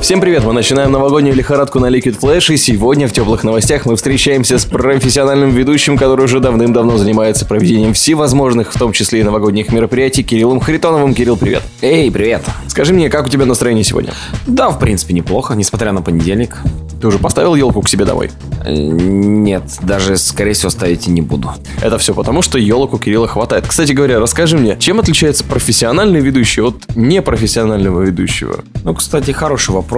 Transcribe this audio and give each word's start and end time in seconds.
Всем 0.00 0.20
привет! 0.20 0.44
Мы 0.44 0.54
начинаем 0.54 0.90
новогоднюю 0.92 1.36
лихорадку 1.36 1.78
на 1.78 1.86
Liquid 1.86 2.18
Flash, 2.18 2.52
и 2.52 2.56
сегодня 2.56 3.06
в 3.06 3.12
теплых 3.12 3.44
новостях 3.44 3.84
мы 3.84 3.96
встречаемся 3.96 4.58
с 4.58 4.64
профессиональным 4.64 5.50
ведущим, 5.50 5.98
который 5.98 6.24
уже 6.24 6.40
давным-давно 6.40 6.96
занимается 6.96 7.44
проведением 7.44 7.92
всевозможных, 7.92 8.72
в 8.72 8.78
том 8.78 8.92
числе 8.92 9.20
и 9.20 9.22
новогодних 9.22 9.70
мероприятий, 9.70 10.22
Кириллом 10.22 10.58
Харитоновым. 10.58 11.14
Кирилл, 11.14 11.36
привет! 11.36 11.62
Эй, 11.82 12.10
привет. 12.10 12.42
Скажи 12.66 12.94
мне, 12.94 13.10
как 13.10 13.26
у 13.26 13.28
тебя 13.28 13.44
настроение 13.44 13.84
сегодня? 13.84 14.14
Да, 14.46 14.70
в 14.70 14.78
принципе, 14.80 15.12
неплохо, 15.12 15.54
несмотря 15.54 15.92
на 15.92 16.00
понедельник. 16.00 16.56
Ты 17.00 17.06
уже 17.06 17.18
поставил 17.18 17.54
елку 17.54 17.80
к 17.80 17.88
себе 17.88 18.04
домой? 18.04 18.30
Э, 18.62 18.74
Нет, 18.74 19.62
даже, 19.80 20.18
скорее 20.18 20.52
всего, 20.52 20.68
ставить 20.68 21.08
и 21.08 21.10
не 21.10 21.22
буду. 21.22 21.50
Это 21.80 21.96
все 21.96 22.12
потому, 22.12 22.42
что 22.42 22.58
елок 22.58 22.92
у 22.92 22.98
Кирилла 22.98 23.26
хватает. 23.26 23.66
Кстати 23.66 23.92
говоря, 23.92 24.20
расскажи 24.20 24.58
мне, 24.58 24.76
чем 24.78 25.00
отличается 25.00 25.44
профессиональный 25.44 26.20
ведущий 26.20 26.60
от 26.60 26.76
непрофессионального 26.94 28.02
ведущего? 28.02 28.64
Ну, 28.84 28.94
кстати, 28.94 29.30
хороший 29.30 29.70
вопрос. 29.70 29.89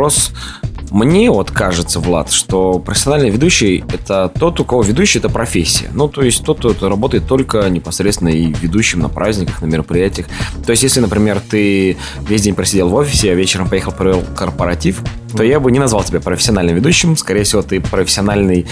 Мне 0.92 1.30
вот 1.30 1.50
кажется, 1.50 2.00
Влад, 2.00 2.30
что 2.30 2.78
профессиональный 2.78 3.30
ведущий– 3.30 3.82
это 3.92 4.30
тот, 4.38 4.60
у 4.60 4.64
кого 4.64 4.82
ведущий– 4.82 5.18
это 5.20 5.30
профессия. 5.30 5.88
Ну, 5.94 6.06
то 6.06 6.20
есть 6.20 6.44
тот, 6.44 6.58
кто 6.58 6.88
работает 6.90 7.26
только 7.26 7.66
непосредственно 7.70 8.28
и 8.28 8.52
ведущим 8.52 9.00
на 9.00 9.08
праздниках, 9.08 9.62
на 9.62 9.66
мероприятиях. 9.66 10.26
То 10.66 10.70
есть, 10.70 10.82
если, 10.82 11.00
например, 11.00 11.40
ты 11.40 11.96
весь 12.28 12.42
день 12.42 12.54
просидел 12.54 12.90
в 12.90 12.94
офисе, 12.94 13.32
а 13.32 13.34
вечером 13.34 13.70
поехал 13.70 13.92
провел 13.92 14.22
корпоратив, 14.36 15.02
то 15.34 15.42
я 15.42 15.60
бы 15.60 15.72
не 15.72 15.78
назвал 15.78 16.04
тебя 16.04 16.20
профессиональным 16.20 16.76
ведущим. 16.76 17.16
Скорее 17.16 17.44
всего, 17.44 17.62
ты 17.62 17.80
профессиональный, 17.80 18.66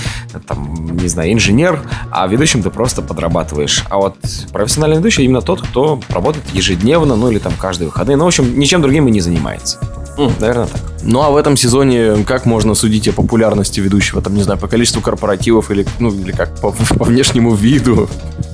там, 0.47 0.99
не 0.99 1.09
знаю, 1.09 1.33
инженер, 1.33 1.81
а 2.11 2.27
ведущим 2.27 2.63
ты 2.63 2.69
просто 2.69 3.01
подрабатываешь. 3.01 3.85
А 3.89 3.97
вот 3.97 4.17
профессиональный 4.53 4.99
ведущий 4.99 5.25
именно 5.25 5.41
тот, 5.41 5.63
кто 5.63 5.99
работает 6.11 6.45
ежедневно, 6.53 7.17
ну 7.17 7.31
или 7.31 7.39
там 7.39 7.55
каждые 7.59 7.89
выходные. 7.89 8.19
Ну, 8.19 8.25
в 8.25 8.27
общем, 8.27 8.59
ничем 8.59 8.83
другим 8.83 9.09
и 9.09 9.11
не 9.11 9.23
занимается. 9.23 9.79
Наверное, 10.39 10.67
так. 10.67 10.90
Ну 11.03 11.23
а 11.23 11.31
в 11.31 11.37
этом 11.37 11.57
сезоне 11.57 12.25
как 12.25 12.47
можно 12.47 12.75
судить 12.75 13.09
о 13.09 13.13
популярности 13.13 13.81
ведущего? 13.81 14.21
Там, 14.21 14.35
не 14.35 14.43
знаю, 14.43 14.59
по 14.59 14.69
количеству 14.69 15.01
корпоративов 15.01 15.71
или, 15.71 15.87
ну, 15.99 16.11
или 16.13 16.33
как, 16.33 16.61
по, 16.61 16.73
по 16.99 17.05
внешнему 17.05 17.55
виду? 17.55 18.09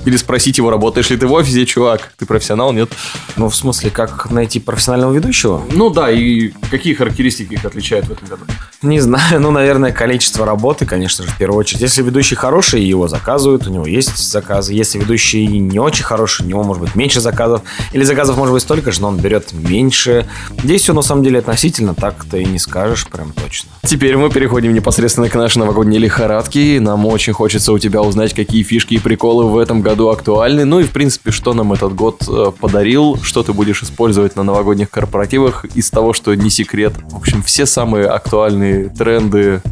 Или 0.04 0.16
спросить 0.16 0.58
его, 0.58 0.70
работаешь 0.70 1.10
ли 1.10 1.16
ты 1.16 1.26
в 1.26 1.32
офисе, 1.32 1.66
чувак? 1.66 2.12
Ты 2.16 2.26
профессионал, 2.26 2.72
нет? 2.72 2.90
Ну, 3.36 3.48
в 3.48 3.56
смысле, 3.56 3.90
как 3.90 4.30
найти 4.30 4.60
профессионального 4.60 5.12
ведущего? 5.12 5.60
Ну 5.72 5.90
да, 5.90 6.12
и 6.12 6.52
какие 6.70 6.94
характеристики 6.94 7.54
их 7.54 7.64
отличают 7.64 8.06
в 8.06 8.12
этом 8.12 8.28
году? 8.28 8.44
Не 8.82 9.00
знаю, 9.00 9.40
ну, 9.40 9.50
наверное, 9.50 9.90
количество 9.90 10.46
работы, 10.46 10.86
конечно 10.86 11.24
же, 11.24 11.30
в 11.30 11.36
первую 11.36 11.58
очередь. 11.58 11.80
Если 11.80 12.02
ведущий 12.02 12.36
хороший, 12.36 12.84
его 12.84 13.08
заказывают, 13.08 13.66
у 13.66 13.70
него 13.70 13.84
есть 13.84 14.16
заказы. 14.16 14.74
Если 14.74 15.00
ведущий 15.00 15.44
не 15.46 15.80
очень 15.80 16.04
хороший, 16.04 16.46
у 16.46 16.48
него 16.48 16.62
может 16.62 16.84
быть 16.84 16.94
меньше 16.94 17.20
заказов. 17.20 17.62
Или 17.92 18.04
заказов 18.04 18.36
может 18.36 18.52
быть 18.52 18.62
столько 18.62 18.92
же, 18.92 19.00
но 19.00 19.08
он 19.08 19.16
берет 19.16 19.52
меньше. 19.52 20.28
Здесь 20.62 20.82
все 20.82 20.94
на 20.94 21.02
самом 21.02 21.24
деле 21.24 21.40
относительно, 21.40 21.94
так-то 21.94 22.35
и 22.36 22.44
не 22.44 22.58
скажешь 22.58 23.06
прям 23.06 23.32
точно. 23.32 23.70
Теперь 23.84 24.16
мы 24.16 24.30
переходим 24.30 24.72
непосредственно 24.74 25.28
к 25.28 25.34
нашей 25.34 25.58
новогодней 25.58 25.98
лихорадке. 25.98 26.80
Нам 26.80 27.06
очень 27.06 27.32
хочется 27.32 27.72
у 27.72 27.78
тебя 27.78 28.02
узнать, 28.02 28.34
какие 28.34 28.62
фишки 28.62 28.94
и 28.94 28.98
приколы 28.98 29.46
в 29.46 29.58
этом 29.58 29.82
году 29.82 30.08
актуальны. 30.08 30.64
Ну 30.64 30.80
и, 30.80 30.84
в 30.84 30.90
принципе, 30.90 31.30
что 31.30 31.54
нам 31.54 31.72
этот 31.72 31.94
год 31.94 32.24
э, 32.28 32.52
подарил, 32.58 33.18
что 33.22 33.42
ты 33.42 33.52
будешь 33.52 33.82
использовать 33.82 34.36
на 34.36 34.42
новогодних 34.42 34.90
корпоративах 34.90 35.64
из 35.74 35.90
того, 35.90 36.12
что 36.12 36.34
не 36.34 36.50
секрет. 36.50 36.94
В 37.10 37.16
общем, 37.16 37.42
все 37.42 37.66
самые 37.66 38.06
актуальные 38.06 38.88
тренды 38.90 39.62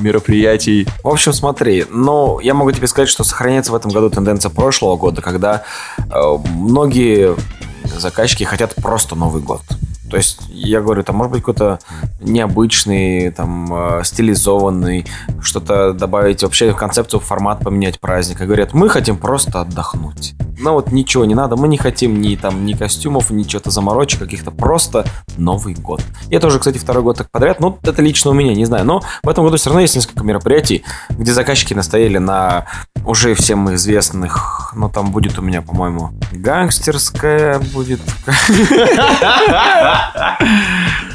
мероприятий. 0.00 0.86
В 1.02 1.08
общем, 1.08 1.32
смотри, 1.32 1.84
ну, 1.90 2.40
я 2.40 2.54
могу 2.54 2.72
тебе 2.72 2.86
сказать, 2.86 3.08
что 3.08 3.24
сохраняется 3.24 3.72
в 3.72 3.74
этом 3.74 3.90
году 3.90 4.10
тенденция 4.10 4.50
прошлого 4.50 4.96
года, 4.96 5.22
когда 5.22 5.64
э, 5.98 6.38
многие 6.50 7.36
заказчики 7.84 8.44
хотят 8.44 8.74
просто 8.76 9.14
Новый 9.14 9.42
год. 9.42 9.62
То 10.10 10.16
есть, 10.16 10.40
я 10.48 10.80
говорю, 10.80 11.02
там 11.02 11.16
может 11.16 11.32
быть 11.32 11.42
какой-то 11.42 11.78
необычный, 12.20 13.30
там, 13.30 13.72
э, 13.72 14.04
стилизованный, 14.04 15.06
что-то 15.40 15.92
добавить, 15.92 16.42
вообще 16.42 16.72
концепцию, 16.72 17.20
формат 17.20 17.60
поменять 17.60 18.00
праздника. 18.00 18.46
Говорят, 18.46 18.74
мы 18.74 18.88
хотим 18.88 19.16
просто 19.16 19.60
отдохнуть. 19.60 20.34
Ну 20.60 20.72
вот 20.72 20.90
ничего 20.90 21.24
не 21.24 21.34
надо, 21.34 21.56
мы 21.56 21.68
не 21.68 21.76
хотим 21.76 22.20
ни 22.20 22.34
там 22.34 22.66
ни 22.66 22.72
костюмов, 22.72 23.30
ни 23.30 23.44
чего-то 23.44 23.70
заморочек 23.70 24.20
каких-то, 24.20 24.50
просто 24.50 25.04
Новый 25.36 25.74
год. 25.74 26.02
И 26.30 26.34
это 26.34 26.48
уже, 26.48 26.58
кстати, 26.58 26.78
второй 26.78 27.04
год 27.04 27.18
так 27.18 27.30
подряд, 27.30 27.60
ну 27.60 27.78
это 27.82 28.02
лично 28.02 28.32
у 28.32 28.34
меня, 28.34 28.54
не 28.54 28.64
знаю, 28.64 28.84
но 28.84 29.00
в 29.22 29.28
этом 29.28 29.44
году 29.44 29.56
все 29.56 29.70
равно 29.70 29.82
есть 29.82 29.94
несколько 29.94 30.24
мероприятий, 30.24 30.84
где 31.10 31.32
заказчики 31.32 31.74
настояли 31.74 32.18
на 32.18 32.66
уже 33.04 33.34
всем 33.34 33.72
известных, 33.74 34.57
ну 34.74 34.88
там 34.88 35.10
будет 35.10 35.38
у 35.38 35.42
меня, 35.42 35.62
по-моему, 35.62 36.10
гангстерская 36.32 37.58
будет. 37.58 38.00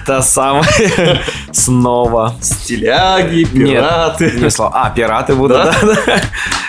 Та 0.06 0.22
самая 0.22 1.22
снова. 1.52 2.36
Стиляги, 2.42 3.48
Нет, 3.54 4.20
не 4.20 4.50
слова. 4.50 4.72
А, 4.74 4.90
пираты 4.90 5.36
будут, 5.36 5.58
да? 5.58 5.76
да. 5.82 6.22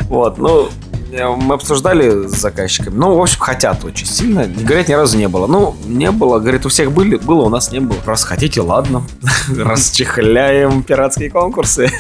Вот, 0.03 0.39
ну, 0.39 0.69
э, 1.11 1.27
мы 1.27 1.55
обсуждали 1.55 2.27
с 2.27 2.33
заказчиками. 2.33 2.95
Ну, 2.95 3.15
в 3.17 3.21
общем, 3.21 3.41
хотят 3.41 3.85
очень 3.85 4.07
сильно. 4.07 4.47
Говорят, 4.47 4.89
ни 4.89 4.93
разу 4.93 5.17
не 5.17 5.29
было. 5.29 5.47
Ну, 5.47 5.75
не 5.85 6.11
было. 6.11 6.39
Говорит, 6.39 6.67
у 6.67 6.69
всех 6.69 6.93
были, 6.93 7.17
было, 7.17 7.43
у 7.43 7.49
нас 7.49 7.73
не 7.73 7.81
было. 7.81 7.99
Раз 8.05 8.25
хотите, 8.25 8.61
ладно. 8.61 9.03
Расчехляем 9.57 10.83
пиратские 10.83 11.31
конкурсы. 11.31 11.91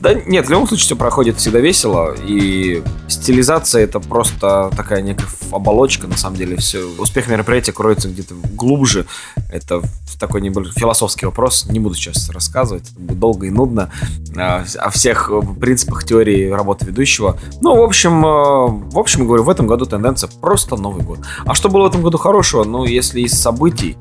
Да 0.00 0.14
нет, 0.14 0.46
в 0.46 0.50
любом 0.50 0.66
случае 0.68 0.84
все 0.86 0.96
проходит 0.96 1.38
всегда 1.38 1.58
весело. 1.58 2.14
И 2.26 2.82
стилизация 3.08 3.82
это 3.82 4.00
просто 4.00 4.70
такая 4.76 5.02
некая 5.02 5.26
оболочка, 5.50 6.06
на 6.06 6.16
самом 6.16 6.36
деле. 6.36 6.56
Все. 6.56 6.88
Успех 6.98 7.28
мероприятия 7.28 7.72
кроется 7.72 8.08
где-то 8.08 8.34
глубже. 8.54 9.06
Это 9.50 9.82
такой 10.18 10.40
небольшой 10.40 10.74
философский 10.74 11.26
вопрос. 11.26 11.66
Не 11.66 11.80
буду 11.80 11.94
сейчас 11.94 12.28
рассказывать. 12.30 12.90
Это 12.90 13.00
будет 13.00 13.18
долго 13.18 13.46
и 13.46 13.50
нудно. 13.50 13.90
а, 14.36 14.64
О 14.78 14.90
всех 14.90 15.30
э, 15.30 15.40
принципах 15.60 16.04
теории 16.04 16.50
работы 16.50 16.86
ведущего. 16.86 17.38
Ну, 17.60 17.76
в 17.76 17.82
общем, 17.82 18.24
э, 18.24 18.90
в 18.90 18.98
общем, 18.98 19.26
говорю, 19.26 19.44
в 19.44 19.50
этом 19.50 19.66
году 19.66 19.86
тенденция 19.86 20.28
просто 20.40 20.76
Новый 20.76 21.04
год. 21.04 21.20
А 21.44 21.54
что 21.54 21.68
было 21.68 21.84
в 21.84 21.86
этом 21.90 22.02
году 22.02 22.18
хорошего? 22.18 22.64
Ну, 22.64 22.84
если 22.84 23.20
из 23.20 23.32
событий, 23.34 23.96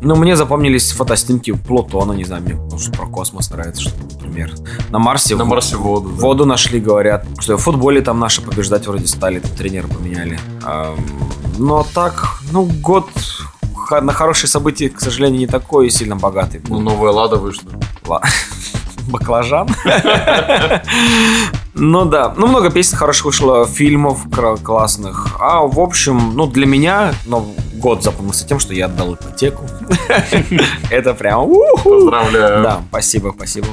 ну, 0.00 0.16
мне 0.16 0.34
запомнились 0.36 0.92
фотоснимки 0.92 1.52
Плутона, 1.52 2.12
не 2.12 2.24
знаю, 2.24 2.42
мне 2.42 2.78
что 2.78 2.92
про 2.92 3.06
космос 3.06 3.50
нравится, 3.50 3.82
что, 3.82 3.92
например. 4.30 4.54
На 4.90 4.98
Марсе, 4.98 5.36
На 5.36 5.44
Марсе 5.44 5.76
воду. 5.76 6.08
да. 6.08 6.20
воду 6.22 6.46
нашли, 6.46 6.80
говорят. 6.80 7.26
Что 7.40 7.56
в 7.56 7.60
футболе 7.62 8.00
там 8.00 8.18
наши 8.18 8.40
побеждать 8.42 8.86
вроде 8.86 9.06
стали, 9.06 9.40
там 9.40 9.50
тренера 9.52 9.86
поменяли. 9.86 10.38
Но 11.58 11.86
так, 11.94 12.38
ну, 12.52 12.64
год 12.64 13.08
на 13.90 14.12
хорошие 14.12 14.48
события, 14.48 14.88
к 14.88 15.00
сожалению, 15.00 15.40
не 15.40 15.46
такой 15.46 15.90
сильно 15.90 16.16
богатый. 16.16 16.62
Ну, 16.68 16.78
новая 16.80 17.10
Лада 17.12 17.36
вышла. 17.36 17.70
Ла- 18.06 18.22
Баклажан. 19.08 19.68
Ну 21.74 22.04
да, 22.04 22.34
ну 22.36 22.46
много 22.46 22.70
песен 22.70 22.96
хороших 22.96 23.26
вышло, 23.26 23.66
фильмов 23.66 24.26
классных. 24.62 25.28
А 25.40 25.60
в 25.62 25.78
общем, 25.80 26.32
ну 26.34 26.46
для 26.46 26.66
меня 26.66 27.12
ну, 27.26 27.54
год 27.74 28.02
запомнился 28.04 28.46
тем, 28.46 28.58
что 28.60 28.74
я 28.74 28.86
отдал 28.86 29.14
ипотеку. 29.14 29.64
Это 30.90 31.14
прям. 31.14 31.48
Поздравляю. 31.82 32.62
Да, 32.62 32.80
спасибо, 32.90 33.32
спасибо. 33.34 33.66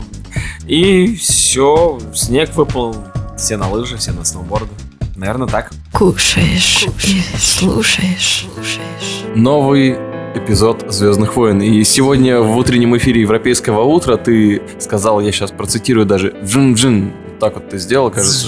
И 0.67 1.15
все, 1.15 1.97
снег 2.13 2.53
выпал, 2.55 2.93
все 3.37 3.55
на 3.55 3.69
лыжи, 3.69 3.95
все 3.95 4.11
на 4.11 4.25
сноуборды. 4.25 4.67
Наверное, 5.15 5.47
так. 5.47 5.71
Кушаешь 5.93 6.87
и 7.07 7.37
слушаешь. 7.37 8.45
Новый 9.33 9.97
эпизод 10.35 10.83
Звездных 10.89 11.37
войн. 11.37 11.61
И 11.61 11.81
сегодня 11.85 12.41
в 12.41 12.57
утреннем 12.57 12.97
эфире 12.97 13.21
Европейского 13.21 13.83
утра 13.83 14.17
ты 14.17 14.61
сказал, 14.77 15.21
я 15.21 15.31
сейчас 15.31 15.51
процитирую 15.51 16.05
даже 16.05 16.35
джин-джин. 16.43 17.13
Вот 17.37 17.39
Так 17.39 17.55
вот 17.55 17.69
ты 17.69 17.77
сделал, 17.77 18.09
кажется. 18.09 18.47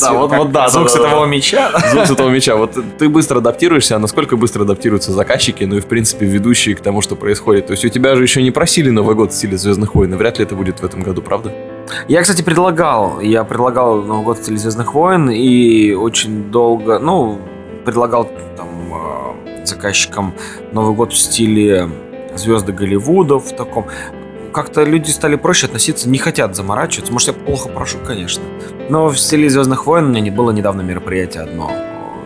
Да, 0.00 0.12
вот- 0.12 0.32
вот 0.36 0.52
да, 0.52 0.68
Звук 0.68 0.88
светового 0.88 1.26
меча. 1.26 1.70
Звук 1.90 2.10
этого 2.10 2.28
мяча. 2.30 2.56
Вот 2.56 2.76
ты 2.98 3.08
быстро 3.08 3.38
адаптируешься, 3.38 3.96
а 3.96 3.98
насколько 3.98 4.36
быстро 4.36 4.62
адаптируются 4.62 5.12
заказчики, 5.12 5.64
ну 5.64 5.76
и 5.76 5.80
в 5.80 5.86
принципе 5.86 6.26
ведущие 6.26 6.74
к 6.76 6.80
тому, 6.80 7.02
что 7.02 7.16
происходит. 7.16 7.66
То 7.66 7.72
есть 7.72 7.84
у 7.84 7.88
тебя 7.88 8.14
же 8.14 8.22
еще 8.22 8.42
не 8.42 8.50
просили 8.50 8.90
Новый 8.90 9.14
год 9.16 9.32
в 9.32 9.34
стиле 9.34 9.56
Звездных 9.58 9.94
войн, 9.94 10.14
и 10.14 10.16
вряд 10.16 10.38
ли 10.38 10.44
это 10.44 10.54
будет 10.54 10.80
в 10.80 10.84
этом 10.84 11.02
году, 11.02 11.22
правда? 11.22 11.52
Я, 12.08 12.22
кстати, 12.22 12.42
предлагал. 12.42 13.20
Я 13.20 13.44
предлагал 13.44 14.02
Новый 14.02 14.24
год 14.24 14.38
в 14.38 14.42
стиле 14.42 14.58
Звездных 14.58 14.94
войн 14.94 15.30
и 15.30 15.92
очень 15.92 16.50
долго, 16.50 16.98
ну, 16.98 17.40
предлагал 17.84 18.30
там 18.56 18.68
э, 19.44 19.66
заказчикам 19.66 20.34
Новый 20.72 20.94
год 20.94 21.12
в 21.12 21.18
стиле 21.18 21.88
звезды 22.36 22.72
Голливуда 22.72 23.38
в 23.38 23.52
таком. 23.52 23.86
Как-то 24.52 24.84
люди 24.84 25.10
стали 25.10 25.36
проще 25.36 25.66
относиться, 25.66 26.08
не 26.08 26.18
хотят 26.18 26.54
заморачиваться. 26.54 27.12
Может, 27.12 27.28
я 27.28 27.34
плохо 27.34 27.68
прошу, 27.68 27.98
конечно. 27.98 28.42
Но 28.90 29.08
в 29.08 29.18
стиле 29.18 29.48
Звездных 29.48 29.86
войн 29.86 30.06
у 30.06 30.08
меня 30.08 30.20
не 30.20 30.30
было 30.30 30.50
недавно 30.50 30.82
мероприятие 30.82 31.44
одно. 31.44 31.72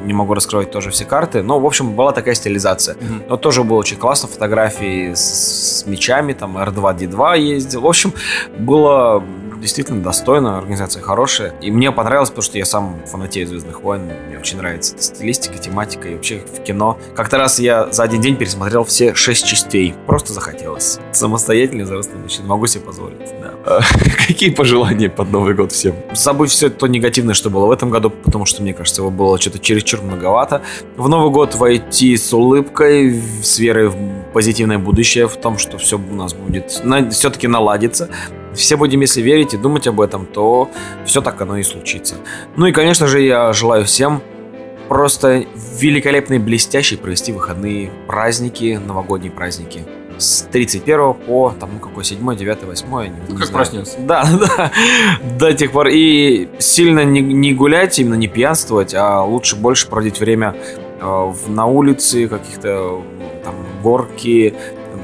не 0.05 0.13
могу 0.13 0.35
раскрывать 0.35 0.71
тоже 0.71 0.91
все 0.91 1.05
карты. 1.05 1.43
Но, 1.43 1.59
в 1.61 1.67
общем, 1.67 1.95
была 1.95 2.13
такая 2.13 2.35
стилизация. 2.35 2.97
Но 3.29 3.37
тоже 3.37 3.63
было 3.65 3.79
очень 3.79 3.97
классно. 3.97 4.29
Фотографии 4.29 5.15
с, 5.15 5.83
с 5.83 5.87
мечами, 5.87 6.33
там 6.33 6.59
R2-D2 6.59 7.39
ездил. 7.39 7.81
В 7.83 7.87
общем, 7.87 8.13
было 8.59 9.23
действительно 9.67 10.01
достойно, 10.01 10.59
организация 10.59 11.03
хорошая. 11.03 11.53
И 11.61 11.73
мне 11.73 11.91
понравилось, 11.91 12.31
потому 12.31 12.45
что 12.45 12.57
я 12.57 12.65
сам 12.65 13.03
фанатею 13.07 13.49
Звездных 13.49 13.83
войн. 13.83 14.03
Мне 14.29 14.39
очень 14.39 14.59
нравится 14.59 14.95
эта 14.95 15.03
стилистика, 15.03 15.59
тематика 15.59 16.09
и 16.09 16.15
вообще 16.15 16.39
в 16.39 16.63
кино. 16.63 16.99
Как-то 17.17 17.37
раз 17.37 17.59
я 17.59 17.91
за 17.93 18.05
один 18.05 18.21
день 18.21 18.37
пересмотрел 18.37 18.85
все 18.85 19.15
шесть 19.15 19.45
частей. 19.45 19.95
Просто 20.07 20.33
захотелось. 20.33 21.01
Самостоятельный 21.11 21.85
взрослый 21.85 22.19
мужчина. 22.19 22.47
Могу 22.47 22.67
себе 22.69 22.85
позволить, 22.85 23.19
да. 23.41 23.81
Какие 24.29 24.51
пожелания 24.51 25.09
под 25.09 25.33
Новый 25.33 25.55
год 25.55 25.73
всем? 25.73 25.97
Забыть 26.15 26.53
все 26.53 26.71
то 26.71 26.87
негативное, 26.87 27.35
что 27.35 27.51
было 27.51 27.67
в 27.67 27.73
этом 27.73 27.91
году, 27.91 28.11
потому 28.11 28.47
что, 28.47 28.63
мне 28.63 28.73
кажется, 28.73 29.03
его 29.03 29.11
было 29.11 29.41
что-то 29.41 29.59
чересчур 29.59 30.01
многовато. 30.01 30.63
В 30.97 31.09
Новый 31.09 31.33
год 31.33 31.57
войти 31.57 32.17
с 32.17 32.33
улыбкой, 32.33 33.21
с 33.43 33.59
верой 33.59 33.89
в 33.89 33.97
позитивное 34.33 34.79
будущее, 34.79 35.27
в 35.27 35.37
том, 35.37 35.59
что 35.59 35.77
все 35.79 35.99
у 35.99 36.15
нас 36.15 36.35
будет 36.35 36.71
все-таки 37.11 37.49
наладится. 37.49 38.09
Все 38.57 38.77
будем, 38.77 39.01
если 39.01 39.21
верить 39.23 39.55
и 39.55 39.57
думать 39.57 39.87
об 39.87 40.01
этом, 40.01 40.27
то 40.27 40.71
все 41.05 41.21
так 41.21 41.41
оно 41.41 41.57
и 41.59 41.63
случится. 41.63 42.17
Ну 42.57 42.67
и, 42.67 42.73
конечно 42.73 43.07
же, 43.07 43.21
я 43.23 43.53
желаю 43.53 43.85
всем 43.85 44.23
просто 44.89 45.45
великолепные, 45.79 46.39
блестящие 46.39 46.99
провести 46.99 47.33
выходные 47.33 47.91
праздники, 48.07 48.81
новогодние 48.85 49.33
праздники. 49.33 49.85
С 50.19 50.43
31 50.51 51.13
по, 51.13 51.55
там, 51.61 51.71
ну, 51.75 51.79
какой, 51.79 52.03
7, 52.03 52.37
9, 52.37 52.65
8, 52.65 52.87
я 53.03 53.09
не, 53.09 53.21
не 53.21 53.37
как 53.37 53.47
знаю. 53.47 53.53
проснется. 53.53 53.97
Да, 54.01 54.25
да, 54.41 54.73
до 55.39 55.53
тех 55.53 55.73
пор. 55.73 55.89
И 55.89 56.49
сильно 56.59 57.05
не, 57.05 57.21
не 57.21 57.53
гулять, 57.53 57.99
именно 57.99 58.15
не 58.15 58.29
пьянствовать, 58.29 58.95
а 58.95 59.23
лучше 59.23 59.57
больше 59.57 59.89
проводить 59.89 60.19
время 60.19 60.55
э, 61.01 61.33
на 61.49 61.67
улице, 61.67 62.29
каких-то 62.29 63.03
там 63.45 63.55
горки, 63.83 64.55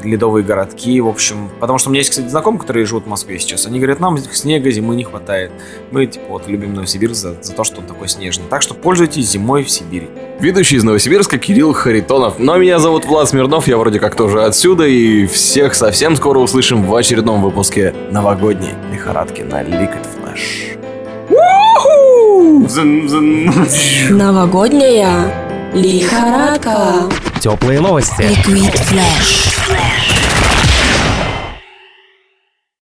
ледовые 0.05 0.45
городки, 0.45 1.01
в 1.01 1.09
общем. 1.09 1.51
Потому 1.61 1.79
что 1.79 1.89
у 1.89 1.93
меня 1.93 2.01
есть, 2.01 2.11
кстати, 2.11 2.29
знакомые, 2.29 2.61
которые 2.61 2.87
живут 2.87 3.05
в 3.05 3.09
Москве 3.09 3.39
сейчас. 3.39 3.67
Они 3.67 3.79
говорят, 3.79 4.01
нам 4.01 4.19
снега 4.19 4.71
зимы 4.71 4.97
не 4.97 5.05
хватает. 5.05 5.53
Мы, 5.91 6.07
типа, 6.07 6.25
вот, 6.29 6.49
любим 6.49 6.75
Новосибирск 6.75 7.21
за, 7.21 7.43
за 7.43 7.53
то, 7.53 7.65
что 7.65 7.81
он 7.81 7.87
такой 7.87 8.09
снежный. 8.09 8.45
Так 8.49 8.63
что 8.63 8.75
пользуйтесь 8.75 9.31
зимой 9.31 9.65
в 9.65 9.71
Сибири. 9.71 10.09
Ведущий 10.41 10.77
из 10.77 10.85
Новосибирска 10.85 11.39
Кирилл 11.39 11.73
Харитонов. 11.73 12.39
Но 12.39 12.57
меня 12.57 12.79
зовут 12.79 13.05
Влад 13.05 13.29
Смирнов, 13.29 13.69
я 13.69 13.77
вроде 13.77 13.99
как 14.01 14.17
тоже 14.17 14.43
отсюда, 14.43 14.87
и 14.87 15.27
всех 15.27 15.75
совсем 15.75 16.17
скоро 16.17 16.39
услышим 16.39 16.85
в 16.85 16.95
очередном 16.95 17.43
выпуске 17.43 17.95
новогодней 18.11 18.75
лихорадки 18.93 19.43
на 19.43 19.63
Liquid 19.63 20.07
Flash. 20.17 20.79
Новогодняя 24.11 25.73
лихорадка. 25.75 27.09
Теплые 27.41 27.81
новости. 27.81 28.23
Liquid 28.23 28.75
Flash. 28.91 29.52